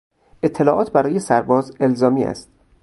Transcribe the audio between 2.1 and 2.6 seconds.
است.